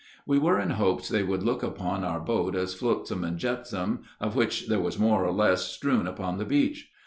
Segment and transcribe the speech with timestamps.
[0.25, 4.35] We were in hopes they would look upon our boat as flotsam and jetsam, of
[4.35, 6.89] which there was more or less strewn upon the beach.